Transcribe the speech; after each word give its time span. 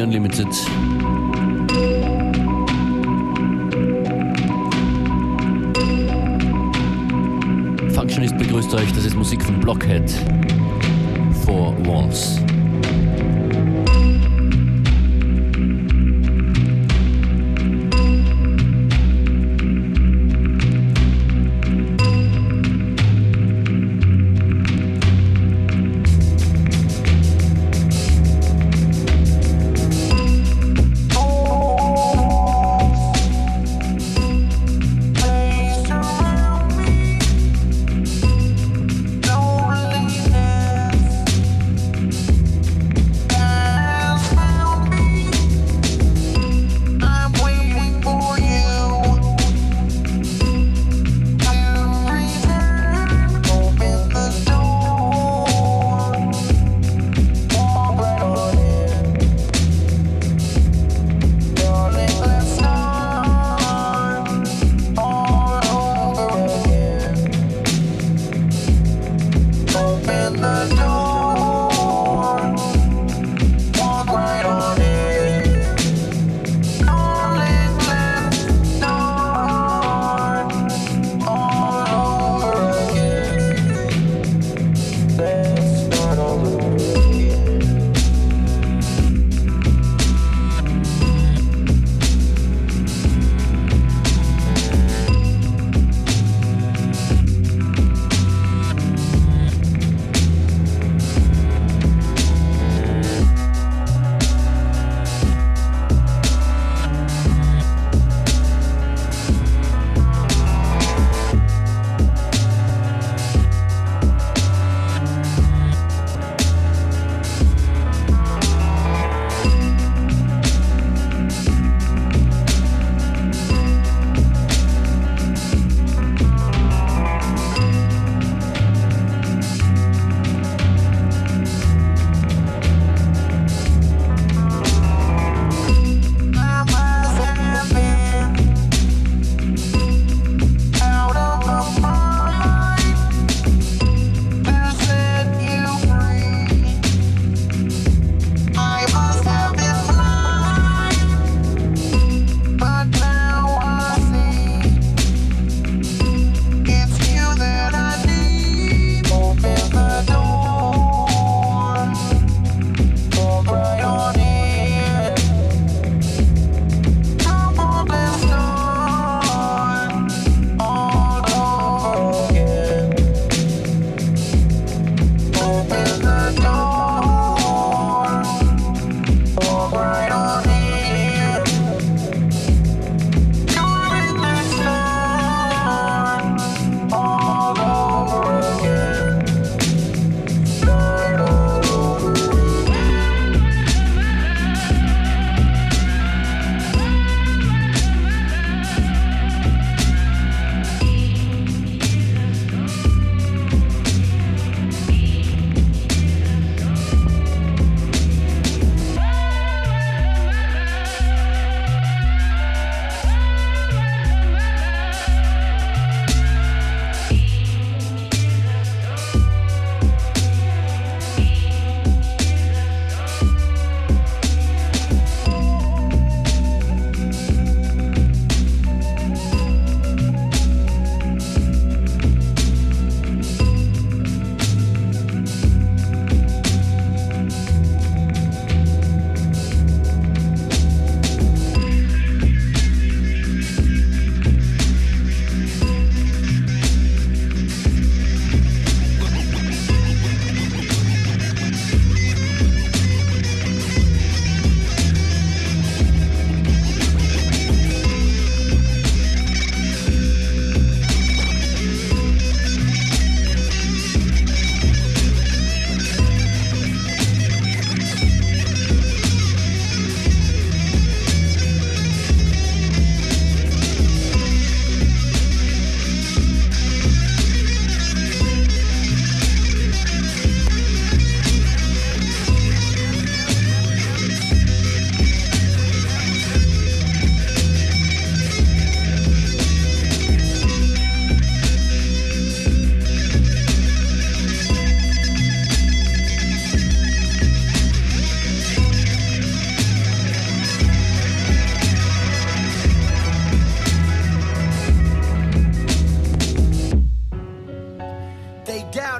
FM4 0.00 0.04
Unlimited. 0.04 0.48
Functionist 7.92 8.38
begrüßt 8.38 8.74
euch, 8.74 8.92
das 8.92 9.04
ist 9.04 9.16
Musik 9.16 9.42
von 9.42 9.60
Blockhead. 9.60 10.10
Four 11.44 11.74
Walls. 11.86 12.40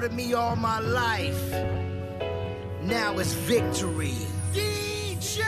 Poverty 0.01 0.33
all 0.33 0.55
my 0.55 0.79
life. 0.79 1.51
Now 2.81 3.19
it's 3.19 3.33
victory. 3.33 4.15
DJ 4.51 5.43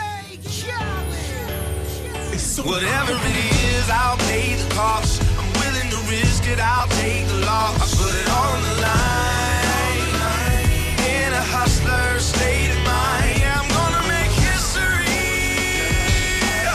Khaled. 0.46 1.50
Whatever 2.66 3.14
it 3.14 3.38
is, 3.74 3.90
I'll 3.90 4.18
pay 4.30 4.54
the 4.56 4.70
cost. 4.76 5.24
I'm 5.40 5.52
willing 5.62 5.90
to 5.90 5.98
risk 6.08 6.48
it, 6.48 6.60
I'll 6.60 6.88
take 7.02 7.28
the 7.28 7.40
loss. 7.48 7.82
I 7.82 7.86
put 8.02 8.14
it 8.22 8.30
on 8.30 8.62
the 8.68 8.76
line. 8.88 10.12
In 11.16 11.34
a 11.34 11.46
hustler 11.56 12.20
state 12.20 12.70
of 12.70 12.82
mind, 12.86 13.44
I'm 13.58 13.68
gonna 13.78 14.08
make 14.08 14.34
history. 14.50 15.26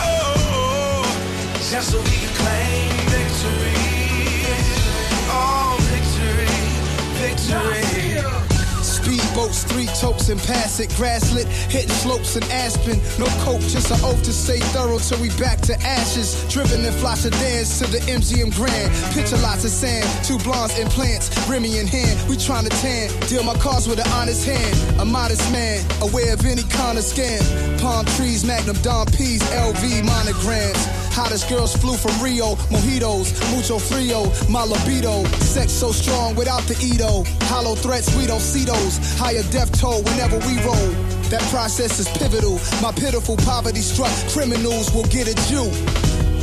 Oh, 0.03 1.03
just 1.71 1.91
so 1.91 1.97
we 2.01 2.15
can 2.23 2.33
claim 2.43 2.91
victory. 3.07 3.88
Victory. 7.49 7.88
Three 9.47 9.87
totes 9.87 10.27
and 10.29 10.39
pass 10.41 10.79
it. 10.79 10.89
Grasslit, 10.89 11.45
hitting 11.71 11.89
slopes 11.89 12.35
and 12.35 12.43
aspen. 12.51 12.99
No 13.17 13.25
coke, 13.43 13.61
just 13.61 13.89
an 13.89 13.99
oath 14.03 14.21
to 14.23 14.33
stay 14.33 14.59
thorough 14.75 14.99
till 14.99 15.21
we 15.21 15.29
back 15.39 15.61
to 15.61 15.79
ashes. 15.81 16.45
Driven 16.49 16.83
in 16.83 16.91
flash 16.93 17.23
dance 17.23 17.79
to 17.79 17.87
the 17.87 17.99
MGM 17.99 18.53
Grand. 18.55 18.93
Picture 19.13 19.37
lots 19.37 19.63
of 19.63 19.71
sand, 19.71 20.05
two 20.25 20.37
blondes 20.39 20.77
implants, 20.77 21.31
Remy 21.47 21.79
in 21.79 21.87
hand. 21.87 22.29
We 22.29 22.37
trying 22.37 22.65
to 22.65 22.69
tan, 22.81 23.09
deal 23.27 23.43
my 23.43 23.55
cars 23.55 23.87
with 23.87 23.99
an 23.99 24.11
honest 24.13 24.45
hand. 24.45 24.99
A 24.99 25.05
modest 25.05 25.49
man, 25.51 25.85
aware 26.01 26.33
of 26.33 26.45
any 26.45 26.63
kind 26.63 26.97
of 26.97 27.03
scam. 27.03 27.39
Palm 27.79 28.05
trees, 28.17 28.43
Magnum 28.43 28.75
Dom 28.81 29.07
P's, 29.07 29.41
LV 29.51 30.03
monograms. 30.03 30.85
Hottest 31.11 31.49
girls 31.49 31.75
flew 31.75 31.97
from 31.97 32.15
Rio, 32.23 32.55
mojitos, 32.71 33.33
mucho 33.51 33.79
frio, 33.79 34.31
my 34.47 34.63
libido. 34.63 35.23
Sex 35.39 35.71
so 35.71 35.91
strong 35.91 36.35
without 36.35 36.61
the 36.63 36.77
Edo. 36.81 37.23
Hollow 37.49 37.75
threats, 37.75 38.15
we 38.15 38.25
don't 38.25 38.39
see 38.39 38.63
those. 38.63 38.99
Higher 39.29 39.43
death 39.51 39.71
toll 39.79 40.01
whenever 40.01 40.39
we 40.39 40.57
roll. 40.63 40.89
That 41.29 41.43
process 41.51 41.99
is 41.99 42.09
pivotal. 42.17 42.59
My 42.81 42.91
pitiful 42.91 43.37
poverty 43.37 43.81
struck 43.81 44.09
criminals 44.33 44.91
will 44.91 45.03
get 45.03 45.27
a 45.27 45.35
Jew. 45.47 45.69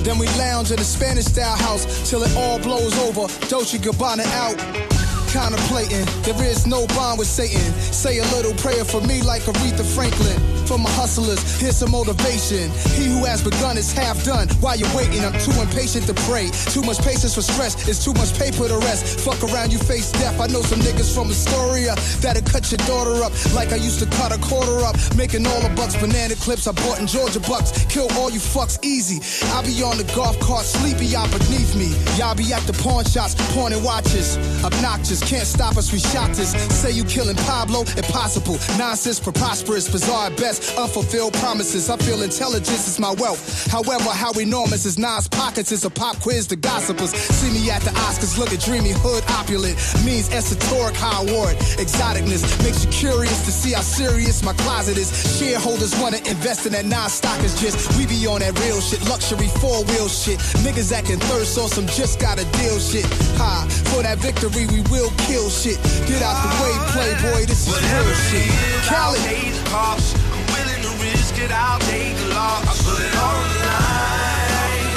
Then 0.05 0.21
we 0.21 0.29
lounge 0.39 0.71
in 0.71 0.79
a 0.79 0.85
Spanish 0.85 1.25
style 1.25 1.57
house 1.57 2.09
till 2.09 2.23
it 2.23 2.33
all 2.37 2.61
blows 2.61 2.97
over. 3.01 3.27
Dolce 3.49 3.79
Gabbana 3.79 4.25
out. 4.39 4.96
Contemplating, 5.37 6.07
there 6.23 6.49
is 6.49 6.67
no 6.67 6.87
bond 6.97 7.19
with 7.19 7.29
Satan. 7.29 7.61
Say 7.93 8.19
a 8.19 8.25
little 8.33 8.55
prayer 8.55 8.87
for 8.87 9.03
me 9.03 9.21
like 9.21 9.43
Aretha 9.43 9.85
Franklin. 9.85 10.41
For 10.67 10.79
my 10.79 10.91
hustlers, 10.91 11.39
here's 11.61 11.77
some 11.77 11.93
motivation. 11.93 12.73
He 12.97 13.07
who 13.07 13.23
has 13.25 13.45
begun 13.45 13.77
is 13.77 13.93
half 13.93 14.25
done. 14.25 14.49
While 14.65 14.77
you're 14.77 14.91
waiting, 14.97 15.21
I'm 15.21 15.37
too 15.39 15.53
impatient 15.61 16.09
to 16.09 16.15
pray. 16.27 16.51
Too 16.73 16.83
much 16.83 16.99
patience 17.05 17.37
for 17.37 17.43
stress, 17.43 17.87
it's 17.87 18.03
too 18.03 18.15
much 18.15 18.33
paper 18.35 18.67
to 18.67 18.79
rest. 18.89 19.21
Fuck 19.21 19.39
around, 19.45 19.73
you 19.73 19.79
face 19.79 20.11
death. 20.11 20.41
I 20.41 20.49
know 20.49 20.63
some 20.63 20.81
niggas 20.81 21.15
from 21.15 21.29
Astoria 21.29 21.95
that'll 22.25 22.43
cut 22.43 22.73
your 22.73 22.81
daughter 22.89 23.23
up 23.23 23.31
like 23.55 23.73
I 23.73 23.77
used 23.77 24.01
to 24.01 24.07
cut 24.17 24.33
a 24.35 24.41
quarter 24.41 24.83
up. 24.89 24.97
Making 25.17 25.47
all 25.47 25.61
the 25.61 25.71
bucks, 25.77 25.95
banana 26.01 26.35
clips 26.35 26.67
I 26.67 26.73
bought 26.73 26.99
in 26.99 27.07
Georgia 27.07 27.41
bucks. 27.41 27.85
Kill 27.87 28.09
all 28.19 28.31
you 28.31 28.41
fucks 28.41 28.83
easy. 28.83 29.21
I 29.53 29.63
be 29.63 29.85
on 29.85 29.99
the 29.99 30.09
golf 30.17 30.41
cart, 30.41 30.65
sleepy, 30.65 31.07
y'all 31.07 31.31
beneath 31.31 31.77
me. 31.77 31.95
Y'all 32.17 32.35
be 32.35 32.51
at 32.57 32.65
the 32.67 32.73
pawn 32.83 33.05
shops, 33.05 33.37
pawning 33.55 33.85
watches. 33.85 34.37
Obnoxious, 34.65 35.21
can't 35.27 35.47
stop 35.47 35.77
us, 35.77 35.93
we 35.93 35.99
shot 35.99 36.31
this. 36.31 36.53
Say 36.71 36.93
you 36.93 37.05
killing 37.05 37.37
Pablo, 37.37 37.81
impossible. 37.97 38.59
Nonsense, 38.79 39.19
preposterous, 39.19 39.91
bizarre 39.91 40.29
at 40.29 40.37
best. 40.37 40.79
Unfulfilled 40.79 41.35
promises. 41.35 41.91
I 41.91 41.97
feel 41.97 42.23
intelligence 42.23 42.87
is 42.87 43.01
my 43.01 43.13
wealth. 43.19 43.67
However, 43.67 44.11
how 44.11 44.33
enormous 44.39 44.87
is 44.87 44.99
Nas' 44.99 45.27
pockets 45.27 45.73
is 45.73 45.85
a 45.85 45.91
pop 45.91 46.21
quiz 46.21 46.47
to 46.49 46.57
gossipers. 46.57 47.13
See 47.13 47.51
me 47.53 47.69
at 47.71 47.83
the 47.83 47.91
Oscars, 48.07 48.39
look 48.39 48.53
at 48.53 48.61
dreamy 48.61 48.93
hood 48.93 49.25
opulent. 49.31 49.77
Means 50.05 50.31
esoteric 50.31 50.95
high 50.95 51.23
award. 51.27 51.57
Exoticness 51.83 52.47
makes 52.63 52.85
you 52.85 52.91
curious 52.91 53.45
to 53.45 53.51
see 53.51 53.73
how 53.73 53.83
serious 53.83 54.45
my 54.45 54.53
closet 54.55 54.97
is. 54.97 55.11
Shareholders 55.39 55.99
wanna 56.01 56.19
invest 56.19 56.67
in 56.67 56.73
that 56.73 56.85
non-stock 56.85 57.43
is 57.43 57.61
just 57.61 57.99
we 57.99 58.07
be 58.07 58.27
on 58.29 58.41
that 58.41 58.57
real 58.61 58.81
shit, 58.81 59.03
luxury 59.09 59.49
four 59.59 59.83
wheel 59.91 60.09
shit. 60.09 60.39
Niggas 60.63 60.93
acting 60.93 61.19
thirst 61.19 61.59
on 61.59 61.69
some 61.69 61.87
just 61.99 62.21
gotta 62.21 62.45
deal 62.63 62.79
shit. 62.79 63.07
Ha, 63.43 63.67
for 63.91 64.03
that 64.03 64.19
victory 64.19 64.67
we 64.71 64.83
will 64.87 65.11
kill 65.19 65.49
shit. 65.51 65.79
Get 66.07 66.23
out 66.23 66.37
the 66.43 66.51
way, 66.63 66.75
playboy, 66.93 67.47
this 67.47 67.67
is 67.67 67.73
Whatever 67.73 68.09
real 68.11 68.13
it 68.13 68.31
shit. 68.31 68.47
is, 68.47 68.89
I'll 68.91 69.15
Cali. 69.15 69.21
pay 69.21 69.51
the 69.51 69.63
cost. 69.71 70.17
I'm 70.33 70.45
willing 70.55 70.83
to 70.83 70.93
risk 71.03 71.39
it, 71.39 71.51
I'll 71.53 71.79
take 71.81 72.17
the 72.17 72.29
loss. 72.35 72.65
I 72.67 72.73
put 72.85 73.01
it 73.03 73.15
on 73.17 73.43
the 73.49 73.59
line. 73.67 74.93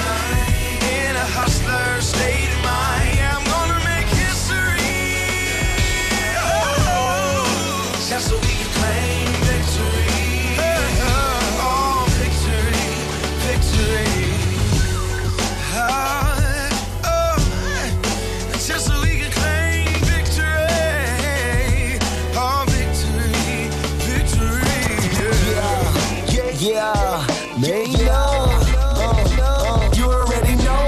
In 0.94 1.16
a 1.16 1.28
hustler 1.38 2.02
state 2.02 2.50
of 2.52 2.62
mind, 2.64 3.16
yeah, 3.18 3.38
I'm 3.38 3.46
gonna 3.48 3.80
make 3.86 4.08
history. 4.08 4.98
Oh, 6.38 7.96
just 8.10 8.30
so 8.30 8.36
we 8.40 8.59
Yeah, 26.90 27.86
yeah, 27.86 28.10
man. 28.10 28.80
Uh, 28.98 29.14
uh, 29.40 29.92
you 29.96 30.06
already 30.06 30.56
know. 30.64 30.84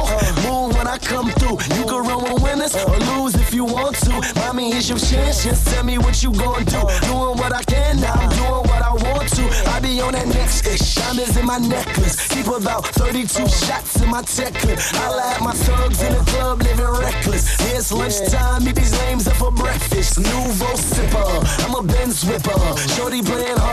Move 0.45 0.75
when 0.75 0.87
I 0.87 0.97
come 0.97 1.29
through. 1.31 1.57
You 1.77 1.85
can 1.85 2.01
run 2.07 2.23
with 2.23 2.41
winners 2.41 2.75
or 2.75 2.97
lose 3.11 3.35
if 3.35 3.53
you 3.53 3.65
want 3.65 3.97
to. 3.97 4.33
Mommy, 4.35 4.71
here's 4.71 4.89
your 4.89 4.97
chance. 4.97 5.43
Just 5.43 5.67
tell 5.67 5.83
me 5.83 5.97
what 5.97 6.23
you 6.23 6.31
gon' 6.31 6.63
do. 6.65 6.81
Doing 7.05 7.37
what 7.37 7.53
I 7.53 7.63
can 7.63 7.99
now. 7.99 8.13
I'm 8.13 8.29
doing 8.29 8.65
what 8.69 8.81
I 8.81 8.93
want 8.93 9.29
to. 9.35 9.43
I 9.69 9.79
be 9.79 10.01
on 10.01 10.13
that 10.13 10.27
next 10.27 10.65
ish. 10.65 10.95
Diamonds 10.95 11.37
in 11.37 11.45
my 11.45 11.59
necklace. 11.59 12.27
Keep 12.29 12.47
about 12.47 12.87
32 12.87 13.47
shots 13.47 14.01
in 14.01 14.09
my 14.09 14.21
tech 14.23 14.53
clip. 14.55 14.79
I 14.93 15.33
at 15.35 15.41
my 15.41 15.53
thugs 15.53 16.01
in 16.01 16.13
the 16.13 16.23
club 16.31 16.61
living 16.63 16.85
reckless. 16.85 17.45
It's 17.73 17.91
lunchtime. 17.91 18.63
Meet 18.63 18.75
these 18.75 18.97
lames 19.01 19.27
up 19.27 19.35
for 19.35 19.51
breakfast. 19.51 20.19
Nouveau 20.19 20.73
sipper. 20.75 21.29
I'm 21.65 21.75
a 21.75 21.83
Benz 21.83 22.23
whipper. 22.23 22.57
Shorty 22.95 23.21
playing 23.21 23.57
hard, 23.57 23.70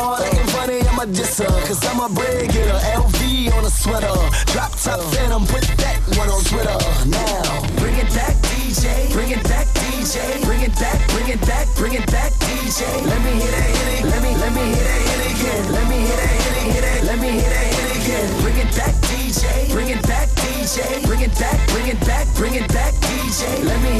funny. 1.15 1.49
I'm. 1.49 1.67
Cause 1.67 1.85
I'm 1.87 2.01
a 2.01 2.09
bread 2.15 2.51
getter. 2.51 2.79
LV 2.97 3.53
on 3.53 3.65
a 3.65 3.71
sweater. 3.71 4.13
Drop 4.53 4.73
top 4.77 5.01
phantom. 5.15 5.47
Put 5.47 5.63
that 5.79 5.99
one 6.17 6.29
on 6.29 6.43
Twitter. 6.45 6.79
Now, 7.09 7.63
bring 7.79 7.97
it 7.97 8.09
back, 8.15 8.35
DJ. 8.49 9.13
Bring 9.13 9.31
it 9.31 9.43
back, 9.45 9.67
DJ. 9.79 10.45
Bring 10.45 10.63
it 10.63 10.75
back, 10.77 10.99
bring 11.09 11.29
it 11.29 11.41
back, 11.47 11.67
bring 11.77 11.95
it 11.95 12.07
back, 12.11 12.33
DJ. 12.45 12.85
Let 13.07 13.21
me 13.25 13.33
hear 13.41 13.53
that 13.53 13.69
hit 13.69 13.89
it. 13.99 14.05
Let 14.09 14.23
me, 14.23 14.31
let 14.37 14.53
me 14.53 14.65
hear 14.75 14.85
that 14.85 15.01
hit 15.09 15.21
it 15.21 15.33
again. 15.33 15.73
Let 15.73 15.87
me 15.89 15.97
hear 15.99 16.17
that 16.17 16.37
hit 16.43 16.57
it, 16.57 16.73
hit 16.73 16.85
it. 16.85 17.05
Let 17.05 17.19
me 17.19 17.31
hear 17.31 17.51
that 17.51 17.67
hit 17.73 17.87
it 17.89 17.97
again. 18.05 18.27
Bring 18.43 18.59
it 18.59 18.71
back, 18.77 18.95
DJ. 19.09 19.71
Bring 19.73 19.89
it 19.89 20.03
back, 20.03 20.29
DJ. 20.29 21.07
Bring 21.07 21.21
it 21.21 21.35
back, 21.39 21.59
bring 21.69 21.87
it 21.89 22.01
back, 22.07 22.27
bring 22.37 22.55
it 22.55 22.69
back, 22.69 22.93
DJ. 22.95 23.65
Let 23.65 23.81
me 23.83 23.98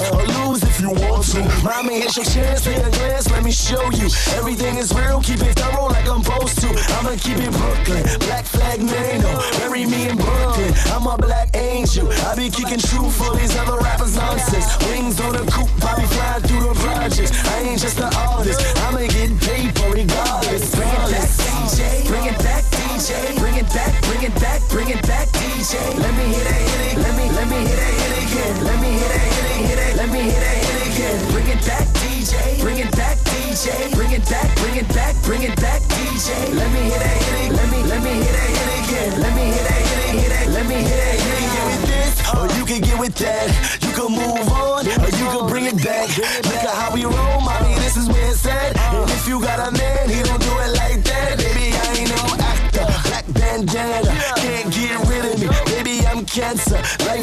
winners 0.00 0.12
or 0.12 0.46
lose 0.46 0.62
if 0.62 0.80
you 0.80 0.90
want 0.90 1.24
to. 1.24 1.42
Mommy, 1.64 2.00
here's 2.00 2.16
your 2.16 2.26
chance. 2.26 2.64
Take 2.64 2.78
a 2.78 2.90
glance, 2.90 3.30
let 3.30 3.44
me 3.44 3.50
show 3.50 3.82
you. 3.92 4.08
Everything 4.34 4.76
is 4.76 4.92
real. 4.92 5.20
Keep 5.20 5.42
it 5.42 5.54
thorough 5.58 5.88
like 5.88 6.08
I'm 6.08 6.22
supposed 6.22 6.58
to. 6.60 6.68
I'ma 6.98 7.16
keep 7.16 7.38
it 7.38 7.52
Brooklyn. 7.52 8.04
Black 8.26 8.44
flag 8.44 8.80
Maino. 8.80 9.32
Bury 9.58 9.86
me 9.86 10.08
in 10.08 10.16
Brooklyn. 10.16 10.72
I'm 10.92 11.06
a 11.06 11.16
black 11.16 11.54
angel. 11.54 12.10
I 12.26 12.34
be 12.36 12.50
kicking 12.50 12.78
true 12.80 13.10
for 13.10 13.34
these 13.36 13.56
other 13.56 13.78
rappers 13.78 14.16
nonsense. 14.16 14.66
Wings 14.88 15.20
on 15.20 15.36
a 15.36 15.44
coupe, 15.50 15.70
I 15.84 16.00
be 16.00 16.06
flying 16.06 16.42
through 16.42 16.64
the 16.68 16.74
projects. 16.80 17.32
I 17.48 17.60
ain't 17.62 17.80
just 17.80 17.98
an 17.98 18.12
artist. 18.14 18.60
I'ma 18.84 19.06
get 19.06 19.30
paper 19.40 19.90
regardless. 19.90 20.74
Bring 20.74 20.88
it 20.88 21.04
back, 21.10 21.30
DJ. 21.38 22.06
Bring 22.06 22.26
it 22.26 22.38
back, 22.38 22.64
DJ. 22.64 23.38
Bring 23.38 23.56
it 23.56 23.68
back, 23.68 23.92
bring 24.02 24.22
it 24.22 24.34
back, 24.40 24.60
bring 24.68 24.88
it 24.88 25.02
back, 25.06 25.28
DJ. 25.28 25.74
Let 25.98 26.12
me 26.16 26.34
hear 26.34 26.44
that 26.44 26.60
hit 26.60 26.80
it. 26.92 26.98
Let 26.98 27.14
me, 27.16 27.26
let 27.30 27.46
me 27.48 27.58
hear 27.66 27.76
that 27.76 27.94
hit 27.94 28.10
it 28.10 28.24
again. 28.24 28.64
Let 28.64 28.80
me 28.80 28.90
hear 28.98 29.08
that 29.08 29.20
hit 29.20 29.43
it, 29.64 29.68
hit 29.68 29.78
it. 29.78 29.96
Let 29.96 30.08
me 30.12 30.20
hear 30.20 30.40
that 30.40 30.56
hit 30.60 30.76
it 30.76 30.88
again. 30.92 31.32
Bring 31.32 31.48
it 31.48 31.60
back, 31.64 31.86
DJ. 32.00 32.60
Bring 32.60 32.78
it 32.78 32.90
back, 32.92 33.16
DJ. 33.24 33.92
Bring 33.94 34.12
it 34.12 34.24
back, 34.28 34.48
bring 34.56 34.76
it 34.76 34.88
back, 34.92 35.14
bring 35.24 35.42
it 35.42 35.56
back, 35.56 35.80
DJ. 35.82 36.28
Let 36.54 36.68
me 36.72 36.80
hear 36.84 36.98
that 36.98 37.16
hit 37.24 37.48
it. 37.48 37.52
Let 37.56 37.68
me, 37.72 37.78
let 37.88 38.00
me 38.02 38.12
hear 38.12 38.32
that 38.32 38.50
hit 38.52 38.68
it 38.68 38.80
again. 38.84 39.20
Let 39.20 39.32
me 39.34 39.44
hear 39.44 39.64
that 39.64 39.82
hit 39.88 40.00
it, 40.04 40.12
hit 40.20 40.32
it. 40.32 40.46
Let 40.52 40.66
me 40.68 40.76
hear 40.76 40.98
that 41.00 41.16
hit 41.16 41.32
it 41.32 41.48
again. 41.48 41.64
Or 42.34 42.44
oh, 42.44 42.56
you 42.58 42.64
can 42.64 42.80
get 42.80 42.98
with 42.98 43.14
that. 43.16 43.46
You 43.84 43.92
can 43.92 44.10
move 44.12 44.48
on, 44.52 44.84
or 44.84 45.10
you 45.16 45.26
can 45.32 45.44
bring 45.48 45.66
it 45.66 45.78
back. 45.84 46.08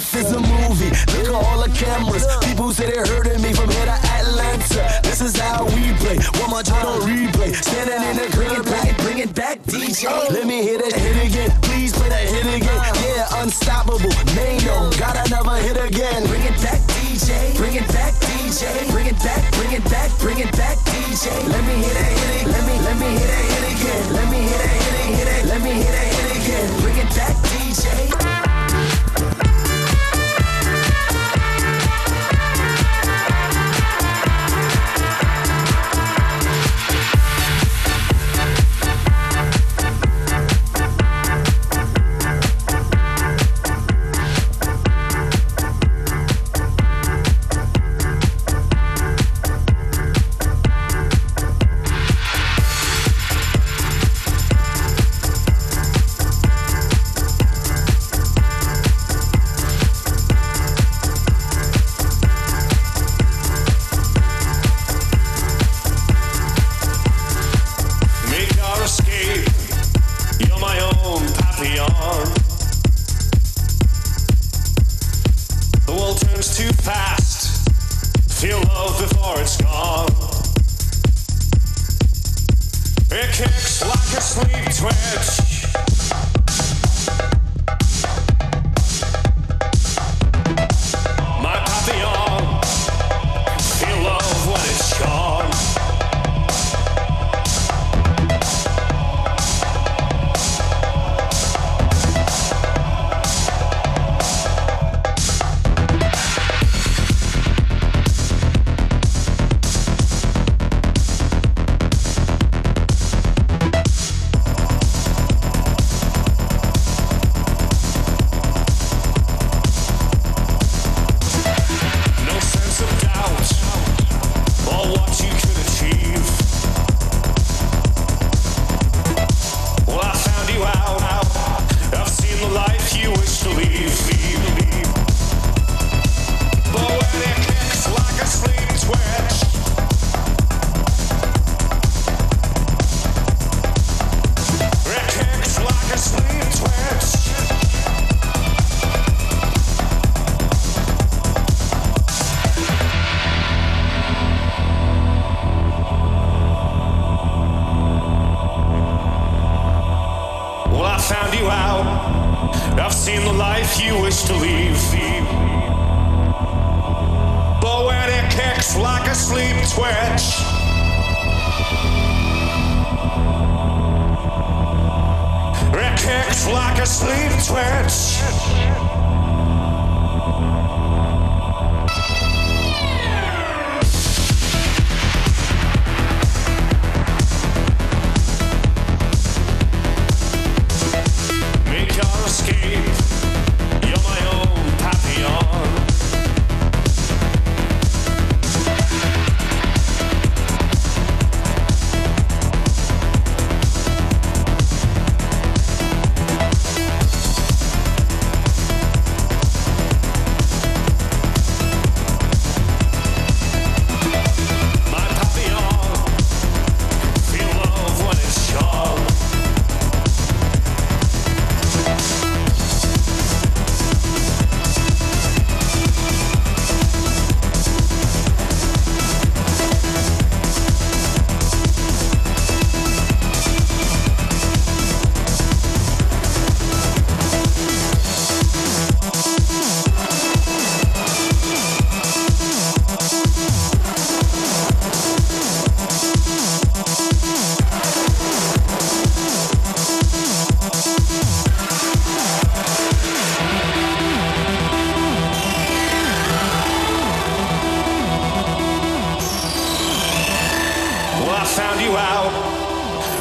Life 0.02 0.16
is 0.16 0.32
a 0.32 0.42
movie. 0.42 0.90
Look 1.14 1.30
at 1.30 1.36
all 1.46 1.62
the 1.62 1.70
cameras. 1.78 2.26
People 2.42 2.74
say 2.74 2.90
they're 2.90 3.06
hurting 3.06 3.40
me 3.40 3.54
from 3.54 3.70
here 3.70 3.86
to 3.86 3.98
Atlanta. 4.18 4.82
This 5.04 5.22
is 5.22 5.38
how 5.38 5.66
we 5.66 5.94
play. 6.02 6.18
One 6.42 6.50
more 6.50 6.64
time 6.64 6.88
on 6.88 7.02
replay. 7.06 7.54
Standing 7.54 8.02
in 8.10 8.18
the 8.18 8.26
crib, 8.34 8.66
bring 8.66 8.88
it, 8.90 8.98
bring 8.98 9.20
it 9.20 9.36
back, 9.36 9.62
DJ. 9.62 10.10
Let 10.34 10.48
me 10.48 10.64
hear 10.64 10.80
that 10.80 10.94
hit 10.98 11.30
again. 11.30 11.52
Please 11.62 11.94
play 11.94 12.10
that 12.10 12.26
hit 12.26 12.50
again. 12.50 12.82
Yeah, 13.06 13.44
unstoppable. 13.46 14.10
Maino, 14.34 14.90
got 14.98 15.22
another 15.22 15.62
hit 15.62 15.78
again. 15.78 16.26
Bring 16.26 16.50
it 16.50 16.58
back, 16.66 16.82
DJ. 16.98 17.56
Bring 17.56 17.76
it 17.76 17.88
back, 17.94 18.14
DJ. 18.26 18.90
Bring 18.90 19.06
it 19.06 19.20
back, 19.22 19.54
bring 19.54 19.72
it 19.72 19.84
back, 19.86 20.10
bring 20.18 20.40
it 20.40 20.52
back, 20.58 20.78
DJ. 20.90 21.30
Let 21.46 21.62
me 21.62 21.78
hear 21.78 21.94
that 21.94 22.21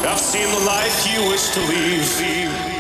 I've 0.03 0.19
seen 0.19 0.51
the 0.51 0.61
life 0.61 1.07
you 1.13 1.29
wish 1.29 1.51
to 1.51 1.61
leave. 1.61 2.80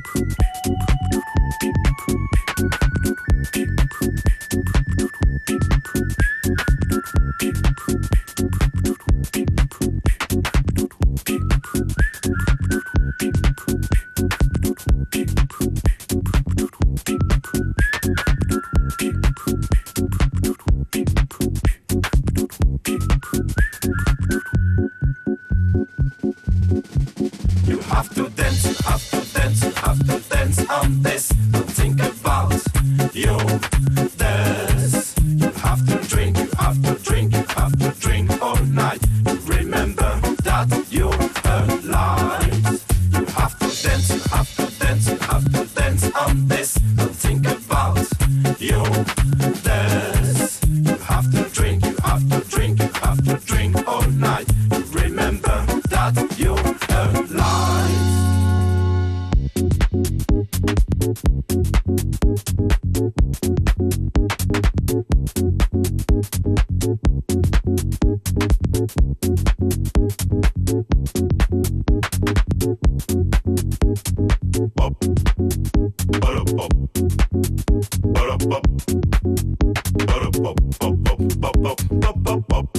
Boop, 0.00 0.36
boop. 1.10 1.31
bo, 81.62 81.76
bo, 81.90 82.12
bo, 82.16 82.40
bo, 82.48 82.71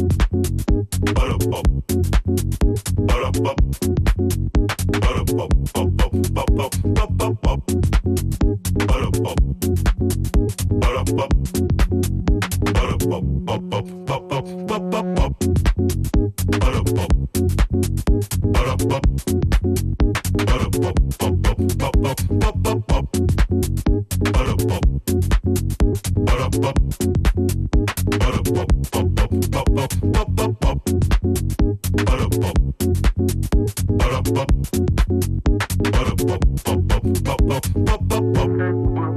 You 37.53 39.12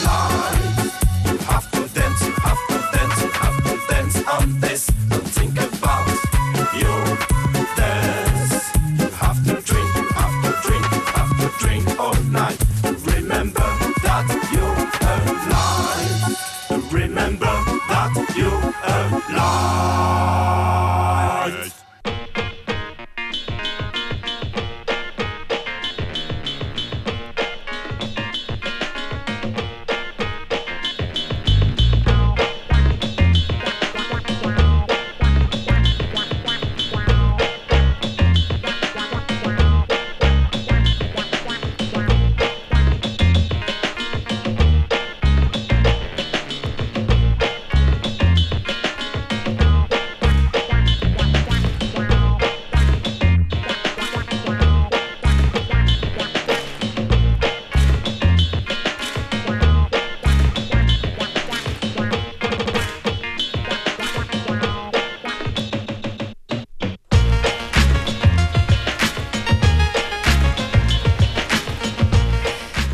Lord. 0.00 0.31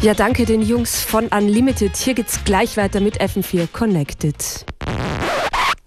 Ja, 0.00 0.14
danke 0.14 0.46
den 0.46 0.62
Jungs 0.62 1.02
von 1.02 1.26
Unlimited. 1.26 1.96
Hier 1.96 2.14
geht's 2.14 2.44
gleich 2.44 2.76
weiter 2.76 3.00
mit 3.00 3.20
FM4 3.20 3.66
Connected. 3.72 4.64